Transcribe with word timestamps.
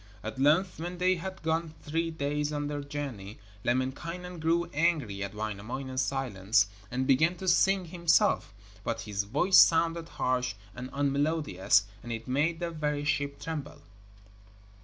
At 0.23 0.39
length, 0.39 0.79
when 0.79 0.97
they 0.97 1.17
had 1.17 1.43
gone 1.43 1.75
three 1.83 2.09
days 2.09 2.51
on 2.51 2.65
their 2.65 2.81
journey, 2.81 3.37
Lemminkainen 3.63 4.39
grew 4.39 4.65
angry 4.73 5.23
at 5.23 5.35
Wainamoinen's 5.35 6.01
silence, 6.01 6.65
and 6.89 7.05
began 7.05 7.35
to 7.37 7.47
sing 7.47 7.85
himself. 7.85 8.51
But 8.83 9.01
his 9.01 9.25
voice 9.25 9.59
sounded 9.59 10.09
harsh 10.09 10.55
and 10.75 10.89
unmelodious, 10.91 11.83
and 12.01 12.11
it 12.11 12.27
made 12.27 12.59
the 12.59 12.71
very 12.71 13.03
ship 13.03 13.39
tremble. 13.39 13.83